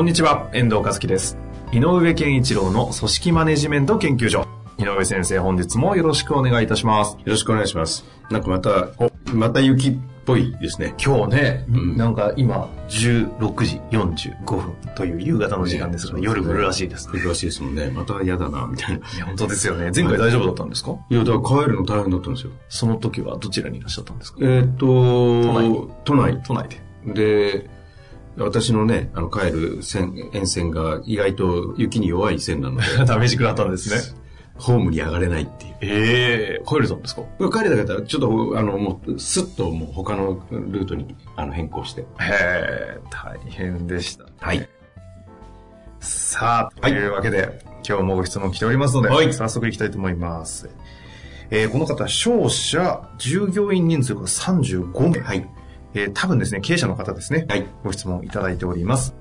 [0.00, 1.36] こんにちは、遠藤和樹です。
[1.72, 4.46] 井上健一郎の組織マネジメント研究所。
[4.78, 7.18] 井上先生、本日もよろしくお願いいたします。
[7.18, 8.06] よろしくお願いします。
[8.30, 8.88] なんかまた、
[9.34, 10.94] また雪っぽいですね。
[10.96, 17.18] 今日ね、うんなんか今、16時45分という夕方の時間ですが、夜降るらしいですね。
[17.18, 17.90] 来るらしいですもんね。
[17.90, 19.06] また嫌だな、みたいな。
[19.06, 19.90] いや、本当ですよね。
[19.94, 20.92] 前回大丈夫だったんですか？
[21.10, 22.52] いや、だから帰るの大変だったんですよ。
[22.70, 24.38] その時はどちらにいらっしゃったんですか？
[24.40, 26.40] えーっと、都内に都内。
[26.42, 26.80] 都内で。
[27.60, 27.79] で、
[28.36, 34.18] 私のね、あの、帰る線、沿線が意外と雪に弱い線なので、 ダメ軸だったんですね。
[34.56, 35.74] ホームに上がれないっていう。
[35.80, 37.22] ええ帰れたんですか？
[37.50, 42.02] 帰りだけど、ちょっと、あの、もう、スッともう他のルートに、あの、変更して。
[42.02, 44.24] へえ、大変でした。
[44.38, 44.68] はい。
[46.00, 50.68] さあ、というわけで、今日もご質問来ておりますので、はい早速いきたいと思います。
[51.50, 55.20] えーこの方、商社、従業員人数が35名。
[55.20, 55.48] はい。
[55.94, 57.46] えー多分ですね、経営者の方ですね。
[57.48, 57.66] はい。
[57.84, 59.14] ご質問いただいております。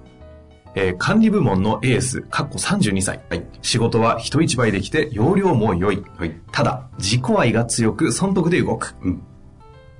[0.75, 3.21] えー管理部門のエース、かっこ32歳。
[3.29, 3.45] はい。
[3.61, 6.03] 仕事は人一倍できて、容量も良い。
[6.17, 6.35] はい。
[6.51, 8.95] ただ、自己愛が強く、損得で動く。
[9.01, 9.23] うん。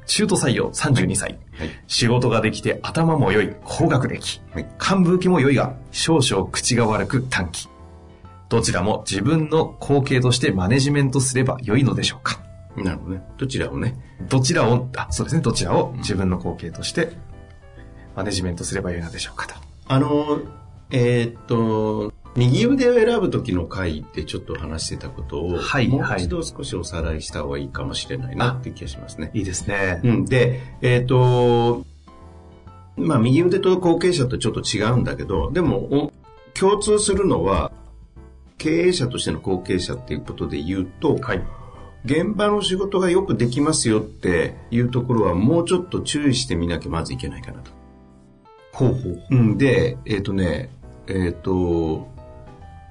[0.05, 1.39] 中途採用32歳。
[1.57, 1.69] はい。
[1.87, 4.41] 仕事ができて頭も良い、高学歴。
[4.53, 4.67] はい。
[4.79, 7.67] 幹部受けも良いが、少々口が悪く短気。
[8.49, 12.41] どちらも自分の後継としてマネジメントすれば良いのでしょうか
[12.75, 13.23] なるほどね。
[13.37, 13.95] どちらもね。
[14.29, 17.11] どちらを、あ、そうですね、どちらを自分の後継として
[18.15, 19.55] マネジメントすれば良いのでしょうかと。
[19.87, 20.39] あの、
[20.91, 29.31] えーっと、右腕を選ぶ時の回でちょっと話してたことを、もうはいはい一度少しおさらいした方がいいかもしれないなって気がしますね。
[29.33, 30.01] いいですね。
[30.03, 31.85] うん、で、えーっと、
[32.97, 36.13] まあ、右腕と後継者とちょっと違うんだけど、でも、お
[36.53, 37.71] 共通するのは、
[38.57, 41.41] 経営者としての後継者っていうことで言うと、はい。
[42.05, 47.71] 現場の仕事がよくできますよっていうところはもうちょっと注意してみなきゃまずいけないかなと。
[48.71, 49.23] ほうほう。
[49.31, 50.69] うん、で、えっ、とね、
[51.07, 52.07] えっ、と、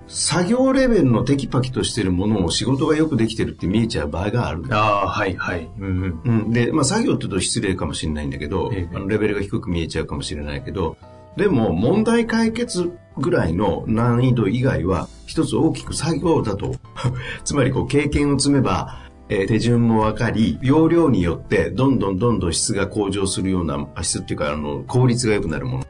[0.09, 4.65] 作業レベルのテキパキとしてるものを仕事がよくできてるって見えちゃう場合がある。
[4.71, 5.69] ああ、はいはい。
[5.79, 6.21] うんうん。
[6.25, 10.97] うん、で、まあ作業って言うと失礼かもしれないんだけど、ええあのレベルが低く見えちゃうかもしれないけど、
[11.39, 16.75] でも問題解決ぐらいの難易度以外は一つ大きく作業だと。
[17.45, 25.85] つまりこう経験を積めば、えー手順も分かり、容量によってどんどんどんどん質が向上するような、あ質っていうかあの効率が良くなるもの。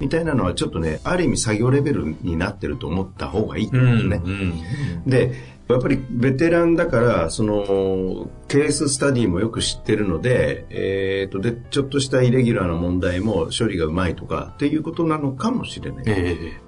[0.00, 4.22] みたいなのはちょっとね、ある意味作業レベルになってると思った方がいいと思うんですね。
[4.24, 4.28] う
[5.08, 5.10] ん。
[5.10, 5.34] で、
[5.68, 16.04] やっぱりベテランだから、その、ケーススタディもよく知ってるので、えっ、と、で、ちょっとしたイレギュラーな問題も処理がうまいとかっていうことなのかもしれない。
[16.06, 16.64] ええ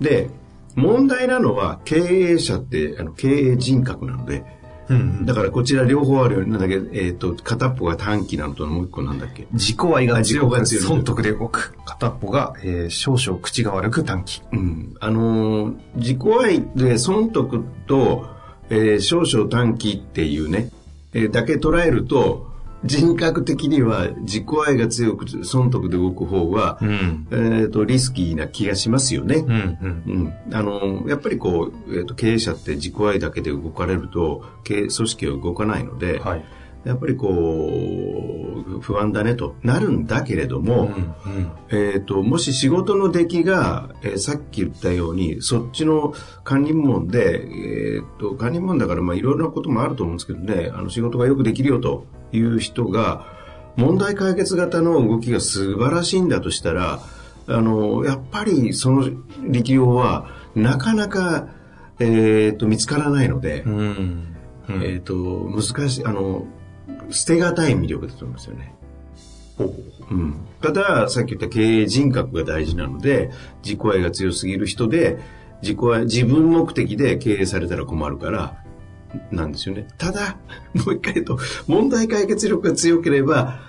[0.00, 0.30] で、
[0.74, 4.44] 問題なのは経営者ってあの経営人格なので、
[4.88, 5.24] うん。
[5.24, 9.46] だからこちら両方あるようになんだけど、えっ、と、片っぽが短期なのともう一個なんだっけ。
[9.52, 11.74] 自己愛が自己愛が損得で動く。
[11.84, 14.42] 片っぽが、えー少々口が悪く短気。
[14.52, 14.94] うん。
[14.98, 18.39] あのー自己愛で損得と、
[18.70, 20.70] えー少々短期っていうね、
[21.12, 22.48] えーだけ捉えると、
[22.84, 27.26] 人格的には自己愛が強く損得で動く方が、ん。
[27.30, 29.36] えっ、と、リスキーな気がしますよね。
[29.36, 30.02] うんうん。
[30.06, 30.54] うん。
[30.54, 36.44] あのーやっぱりこう、えっ、と、経営者って自己愛だけで動かれると、経営組織は動かないので、はい。
[36.84, 37.28] やっぱりこ
[38.66, 41.50] う、不安だねとなるんだけれども、うん。
[41.68, 46.14] えー、ともし仕事の出来が、えーさっき言ったようにそっちの
[46.44, 53.26] 管理部門で、えー、と管理部門だからまあいろいろなこともあると思うんですけどねあの仕事がよくできるよという人が
[53.76, 57.00] 問題解決型の動きが素晴らしいんだとしたら
[57.46, 59.10] あのやっぱりその
[59.48, 61.48] 力量はなかなか、
[61.98, 64.36] えー、と見つからないので、うん。
[64.68, 66.46] えー、と難しいあの
[67.10, 68.74] 捨てがたい魅力だと思いますよね。
[70.10, 73.30] うん、ただ、さっき言った経営人格が大事なので、
[73.62, 75.18] 自己愛が強すぎる人で、
[75.62, 78.56] 自己愛、自分目的で経営されたら困るから、
[79.30, 79.88] なんですよね。
[79.98, 80.36] ただ、
[80.74, 83.60] もう一回言うと、問題解決力が強ければ、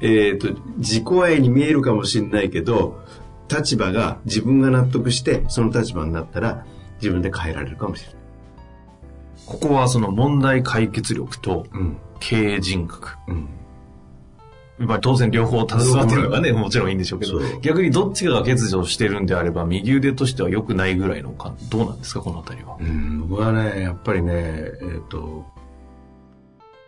[0.00, 3.00] えっ、と、自己愛に見えるかもしれないけど、
[3.48, 6.66] 立場が自分が納得して、その立場になったら、
[7.00, 8.18] 自分で変えられるかもしれない。
[9.46, 11.96] ここはその問題解決力とうん。
[12.20, 13.16] 経営人格。
[13.28, 13.48] うん。
[14.78, 22.76] まあ当然両方携わってるのがね、もちろんいいんでしょうけど、逆にどっちかが欠如してるんであれば、右腕としては良くないぐらいのか、どうなんですか、このあたりは？
[22.80, 25.46] うん、僕はね、やっぱりね、えっ、ー、と、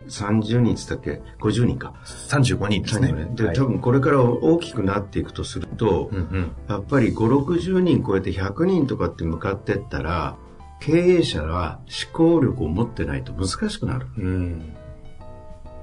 [0.07, 1.95] 30人って言ったっけ ?50 人か。
[2.05, 3.13] 35人ですね。
[3.35, 10.37] で、はい、多分これから大きくなっていくとすると、うんうん、やっぱり5、60人超えて100人とかって向かってったら、
[10.81, 11.81] 経営者は
[12.13, 14.07] 思考力を持ってないと難しくなる。
[14.17, 14.77] うん、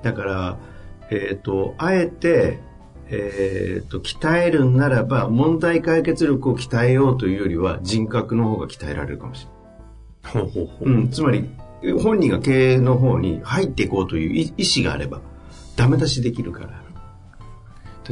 [0.03, 0.57] だから、
[1.09, 2.59] えっ、ー、と、あえて、
[3.09, 9.47] えっ、ー、と、鍛えるならば、問題解決力を鍛えようというよりは、人格の方が鍛えられるかもし
[10.33, 10.49] れない。
[10.49, 10.89] ほうほうほう。
[10.89, 11.49] うん、つまり、
[12.01, 15.21] 本人が経営の方に入っていこうという意思があれば、
[15.75, 16.83] ダメ出しできるから。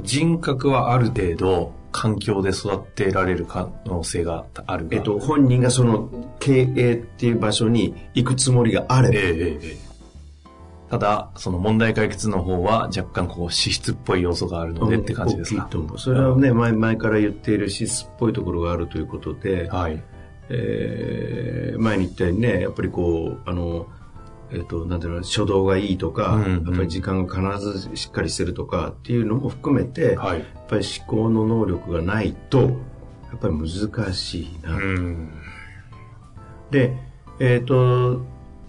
[0.03, 6.09] 人格はある程度、環境で育てられる可能性があるえっと、本人がその
[6.39, 9.13] 経営っていう場所に行くつもりがあれば。
[9.15, 9.84] えー、えー
[10.89, 15.77] ただ、その問題解決の方は若干こう資質っぽい要素があるのでって感じですか、う。
[15.77, 20.03] ん、それはね、前前から言っている資質っぽいところがあるということで、はい。
[20.49, 23.87] えー、前に言ったようにね、やっぱりこう、あの、
[24.51, 32.67] えっ、ー、と、なんていうの、初動がいいとか、うんうん、やっぱり時間が必ずしっかりしてるとかっていうのも含めて、はい、やっぱり思考の能力がないと、や
[33.37, 34.75] っぱり難しいな。
[34.75, 35.33] うん、
[36.69, 36.95] で、
[37.39, 38.23] えっ、ー、と、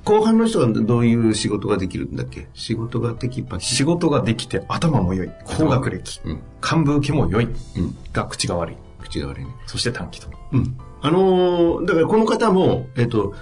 [0.07, 2.47] 後半の人がどういう仕事ができるんだっけ？
[2.55, 5.31] 仕事ができば仕事ができて頭も良い。
[5.45, 6.21] 高学歴。
[6.25, 7.45] うん、幹部受けも良い。
[7.45, 7.53] うん、
[8.13, 8.77] が口が悪い。
[9.03, 9.51] 口が悪いね。
[9.67, 10.29] そして短期と。
[10.53, 10.79] うん。
[11.03, 13.35] あのー、だからこの方も、えっ、と、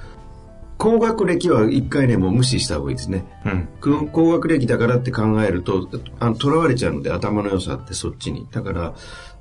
[0.78, 3.25] 高学歴は一回ね、もう無視した方がいいですね。
[3.44, 4.08] うん。
[4.10, 5.88] 高学歴だからって考えると、
[6.19, 8.49] あの、囚われちゃうので、頭の良さってそっちに。
[8.50, 8.94] だから、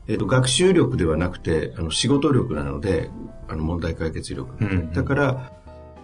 [0.08, 3.10] えっ、と、学習力ではなくて、あの、仕事力なので、
[3.48, 4.54] あの、問題解決力。
[4.60, 5.54] うん、うん、だから、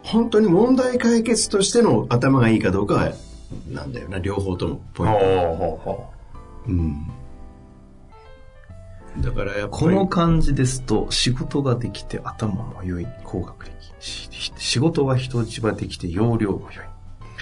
[0.03, 3.11] 本当に問題解決としての頭がいいかどうかは、
[3.69, 6.13] なんだよな、両方ともポイント。
[6.67, 7.07] うん。
[9.21, 9.83] だからやっぱり。
[9.83, 13.71] この感じですと、仕事ができて頭も良い、高学歴。
[13.99, 16.85] 仕事が人一倍できて容量も良い。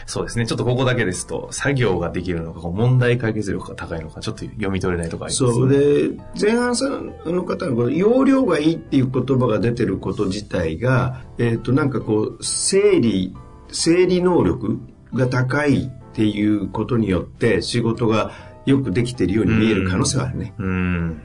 [0.07, 0.47] そうですね。
[0.47, 6.11] ちょっとここだけですと、作業ができるのか、問題解決力が高いのか、ちょっと読み取れないとかあります、ね、そうで、
[6.41, 13.35] 前半さんの方の容量がいいっていう言葉が出てること自体が、えっ、ー、と、なんかこう、整理、
[13.69, 14.79] 整理能力
[15.13, 18.31] が高いっていうことによって、仕事が
[18.65, 20.53] よくできてるように見える可能性はあるね。
[20.57, 21.21] うん。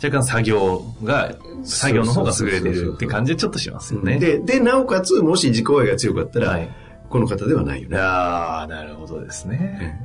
[0.00, 1.34] 若干作業が、
[1.64, 4.20] 作業の方が優れてるって感じでちょっとしますよね。
[4.20, 6.70] で、で、なおかつ、もし自己愛が強かったら、はい
[7.10, 7.98] この方ではないよね。
[7.98, 10.00] ああ、なるほどですね。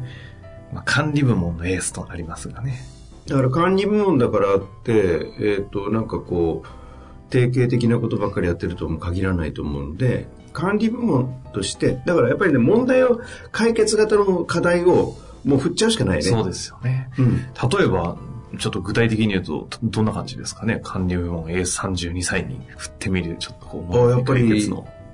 [0.74, 2.84] まあ、管理部門のエースとなりますがね。
[3.28, 13.22] だから管理部門だからって、えっ、ー、と、なんかこう、定型的なことばっかりやってるとも限らないと思うので、管理部門として、だからやっぱりね、問題を、
[13.52, 16.22] 解決型の課題をもう振っちゃうしかないね。
[16.24, 17.10] そうですよね。
[17.20, 18.18] うん、例えば、
[18.58, 24.70] ちょっと具体的に言うと、どんな感じですかね管理部門 A32 歳に振ってみる、ちょっとこう、やっぱり、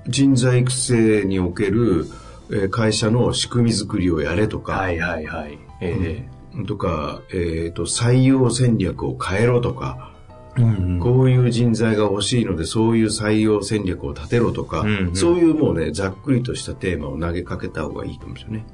[0.08, 2.06] 人材育成における、
[2.50, 5.58] えー、会社の仕組み作りをやれとか、はいはいはい。
[5.80, 10.12] えー、うん、とか、えっ、ー、と、採用戦略を変えろとか、
[10.56, 18.64] うんうん、こういう人材が欲しいので、そういう採用戦略を立てろとか、うんうん、そういうもうね、ざっくりとしたテーマを投げかけた方がいいかもしれない。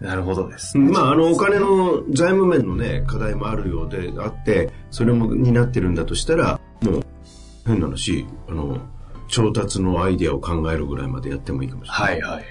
[0.00, 7.02] なるほどです、ね、まあ、あの、お金の財務面のね、課題もあるようであって、それもになってるんだとしたら、もう、
[7.66, 8.78] 変な話、あの、
[9.28, 12.12] 調達のアイディアを考えるぐらいまでやってもいいかもしれない。
[12.12, 12.44] はいはいはい。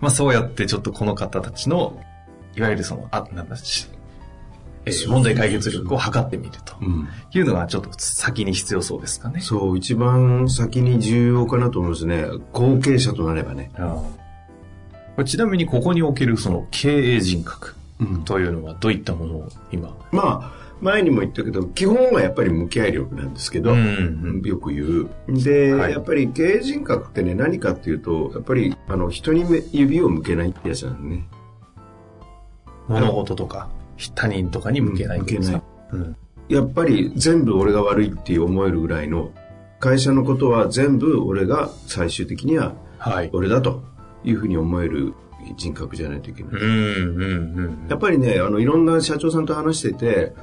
[0.00, 2.00] まあそうやってちょっとこの方たちの、
[2.56, 3.88] いわゆるその、あ、なんだし、
[4.84, 6.76] えー、問題解決力を測ってみると、
[7.36, 9.40] いうのがちょっと先に必要そうですかね。
[9.40, 12.24] そう、一番先に重要かなと思うんですね。
[12.52, 13.70] 後継者となればね。
[15.16, 17.74] うん、ちなみにここにおけるその経営人格
[18.24, 25.08] というのはどういったものを今、まあ、前にも言ったけど、基本はやっぱり向き合い力なんですけど、うんうん、よく言う。
[25.28, 31.28] で、はい、やっぱり経営人格ってね、何かっていうと、やっぱり、あの、人に指を向けないってやつなんね。
[32.86, 33.68] 物事とか、
[34.14, 35.62] 他人とかに向けない、向けない。
[35.92, 36.16] うん、
[36.48, 39.32] やっぱり全部俺が悪いって思えるぐらいの、
[39.80, 42.74] 会社のことは全部俺が最終的には、
[43.32, 43.82] 俺だと
[44.24, 45.14] いうふうに思える
[45.56, 46.52] 人格じゃないといけない。
[46.52, 50.34] うんうんうん、やっぱりね、あの、いろんな社長さんと話してて、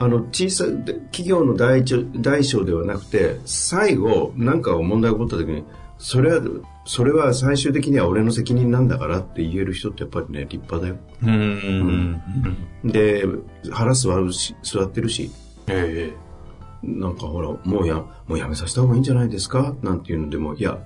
[0.00, 0.68] あの、小さい、
[1.10, 1.84] 企業の大
[2.20, 5.64] 大小ではなくて、最後、何か問題が起こった時に、
[5.98, 6.42] それは、
[6.84, 10.96] それは最終的には俺の責任なんだからって言える人ってやっぱりね、立派だよ。
[11.22, 12.22] うん、
[12.84, 13.24] うん、で、
[13.72, 15.30] 腹座るし、座ってるし、
[15.66, 16.12] え
[16.84, 17.96] えー、なんかほら、もうや、
[18.28, 19.74] もうやめさせた方がいいんじゃないですか？
[19.82, 20.78] なんていうのでも、いや、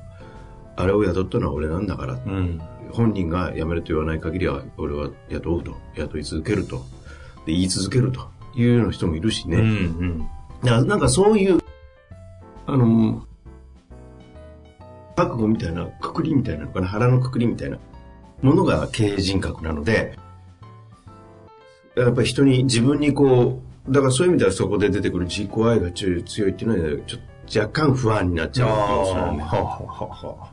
[0.77, 2.59] あれを雇ったのは俺なんだから、うん。
[2.91, 5.77] 本人が辞めると言わない限りは俺は雇うと。
[5.97, 6.79] 雇い続けると。
[7.45, 10.19] で言い続けるというような人もいるしね、うんうん。
[10.63, 11.61] だからなんかそういう
[12.67, 13.27] あの
[15.17, 17.79] 覚悟みたいなくくりみたいなのかな腹のくくりみたいな
[18.41, 20.17] ものが経営人格なので
[21.97, 27.21] やっぱり人に自分にこうだからそういう意味ではそこで出てくる自己愛が強い強いっていうのはちょっ
[27.53, 30.53] と若干不安になっちじゃうかもしれないねは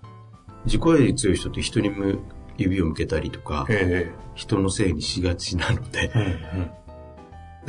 [0.65, 2.19] 自己愛強い人って人にむ
[2.57, 6.11] 指を向けたりとかえ人のせいにしがちなので。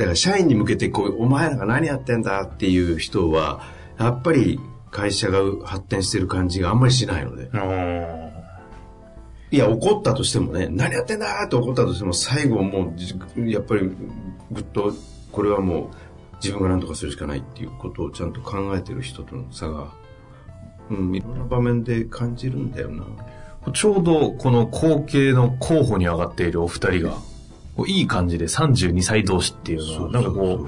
[0.01, 3.61] だから社員に向けてこう、お前らが何やってんだっていう人は、
[3.99, 7.51] やっぱり会社が発展してる感じがあんまりしないので。
[9.51, 13.13] いや、怒ったとしてもね、何やってんだって怒ったとしても、最後もうじ、
[13.45, 13.91] やっぱり
[14.51, 14.91] ぐっと、
[15.31, 19.93] これはもう自分が何とかするしかないっていうことをちゃんと考えてる人との差が、
[20.89, 23.05] うん、いろんな場面で感じるんだよな。
[23.71, 27.17] ちょうどこの後継の候補に上がっているお二人が、
[27.75, 30.67] こういい感じで32歳同士っていうのは、なんかこ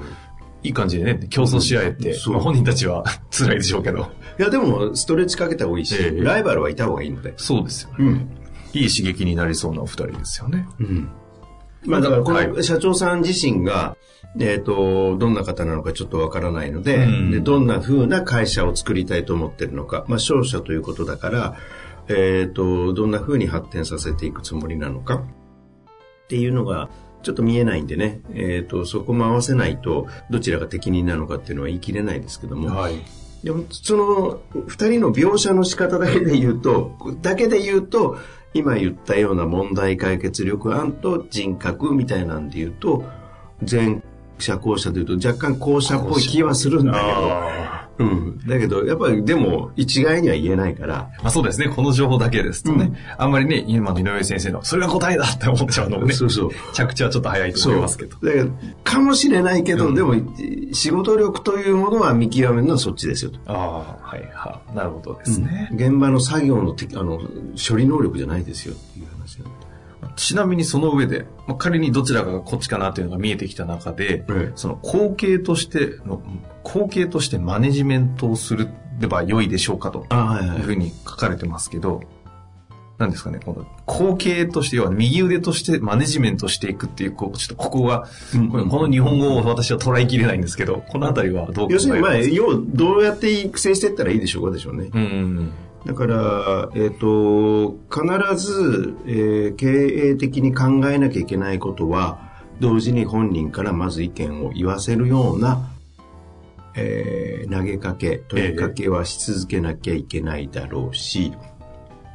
[0.66, 4.10] いい感じでね、競争し合えて、まあ本人たちは 辛いでしょうけど。
[4.38, 7.34] いや、でも、ストレッチかけた方がいいし、ええライバルはいた方がいいので。
[7.36, 7.96] そうですよね。
[7.98, 8.30] うん。
[8.72, 10.66] いい刺激になりそうなお二人ですよね。
[10.80, 11.08] うん。
[11.86, 13.96] まあだからこはの社長さん自身が、
[14.40, 21.56] えっ、と、どんな方なのかちょっとわからないので、うんで、どんな風な会社を作りたいと思ってるのか、まあ商社ということだから、
[22.08, 25.22] えっ、と、どんな風に発展させていくつもりなのか
[26.24, 26.88] っていうのが、
[27.22, 32.94] ちょっと見えないんでね、えっ、と、そこも合わせないと、どちらが適任なのかっていうのは言い切れないですけども、はい。
[33.42, 38.18] でも、その、二人の描写の仕方だけで言うと、だけで言うと、
[38.54, 43.04] 今言ったような問題解決力案と人格みたいなんで言うと、
[43.68, 44.02] 前
[44.38, 47.63] 者後者で言うと若干後者っぽい気はするんだあけど、
[47.98, 48.40] うん。
[48.46, 56.50] だけど、やっぱりでも一概には言えないから、ーまあそうですね、この情報だけですとね、あんまりね、今の井上先生の、それが答えだって思っちゃうのもね、 そうそう。
[56.72, 58.16] 着地はちょっと早いと思いますけど。
[58.22, 58.46] だから、
[58.82, 60.14] かもしれないけど、うんでも、
[60.72, 63.38] 仕事力というものは見極めるのはそっちですよと。
[63.46, 64.76] ああ、はいはい。
[64.76, 65.70] なるほどですね。
[65.72, 67.20] 現場の作業のてあの
[67.56, 69.63] 処理能力じゃないですよっていう話なんで
[70.16, 74.52] ちなみにその上で、まあ、仮にどちらかがこっちかなというのが見えてきた中で、ええ。
[74.54, 76.22] その後継としての、
[76.62, 78.68] 後継としてマネジメントをすれ
[79.08, 80.14] ば良いでしょうかとい
[80.46, 80.60] い。
[80.60, 82.02] うふうに書かれてますけど、
[82.98, 88.68] なんですかね、この後継として、要は右腕としてマネジメントしていくっていう、こう、ちょっとここが、うん。
[88.68, 94.90] この日本語を私は捉えきれないんですけど、このあたりはどう要するに、まあ、要はどうやって育成していったらいいでしょうかでしょうね。
[94.92, 95.52] うんうん
[95.86, 99.66] だから、えっ、と、必ず、えー経
[100.10, 105.70] 営的に考えなきゃいけないことは、同時に本人からまず意見を言わせるような、
[106.74, 111.34] えー投げかけ、問いかけはし続けなきゃいけないだろうし、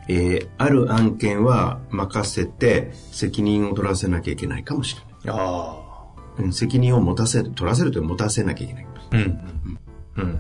[0.08, 5.38] えーある案件は任せて責任を取らせなきゃいけないかもしれない。
[5.38, 5.46] うん。
[5.46, 5.76] あ
[6.40, 8.88] うん責任を持たせる、取らせるというか持たせなきゃいけない。
[8.88, 9.16] あ。
[9.16, 9.40] うん。
[10.18, 10.40] うん。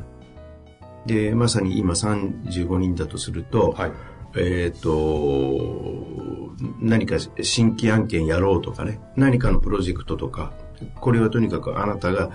[1.09, 3.91] で、まさに今35人だとすると、はい。
[4.37, 10.53] えっ、と、何か新規案件やろうとかね、何かのプロジェクトとか、
[11.01, 12.29] これはとにかくあなたが、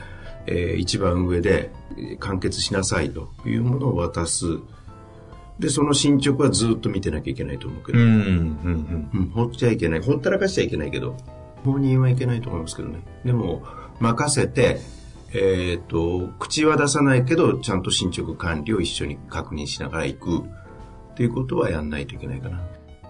[0.46, 4.58] えー一番上でえー完結しなさいというものを渡す。
[5.60, 8.06] で、その進捗はずっと見てなきゃいけないと思うけど、うん。
[8.06, 9.10] うん。
[9.14, 10.00] うん、ほっちゃいけない。
[10.00, 11.16] ほったらかしちゃいけないけど、
[11.64, 13.04] 放任はいけないと思いますけどね。
[13.24, 13.62] でも、
[14.00, 14.80] 任せて、
[15.34, 20.38] えっ、と、口は出さないけど、ちゃんと進捗管理を一緒に確認しながら行く。
[21.14, 22.60] っていうことはやんないといけないかな。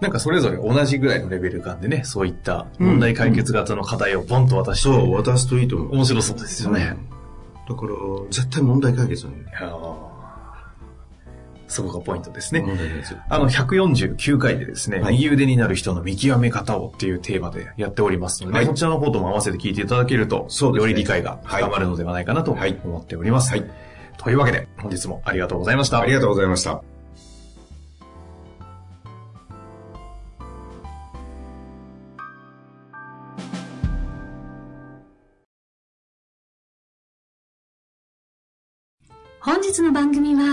[0.01, 5.93] なんかそれぞれ同じぐらいのレベル感でね、そういった問題解決型の課題をボンと渡して、そう、渡すといいと思う。
[5.95, 6.97] 面白そうですよね。
[7.67, 7.93] だから、
[8.29, 10.14] 絶対問題解決なんだよ。
[11.67, 12.65] そこがポイントですね。
[13.29, 23.51] あの、149回でですね、はい右腕になる人の見極め方をっていうテーマでやっておりますので、はいこちらの方とも合わせて聞いていただけると、そうですねより理解が深まるのではないかなとはい思っております。
[23.51, 23.85] はい
[24.17, 25.99] というわけで、本日もありがとうございました。
[25.99, 26.81] ありがとうございました。
[39.45, 40.14] 本日の番組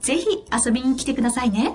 [0.00, 1.74] ぜひ遊びに来てくださいね。